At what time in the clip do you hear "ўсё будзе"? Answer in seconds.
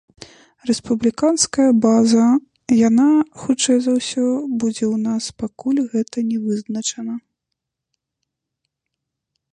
3.99-4.85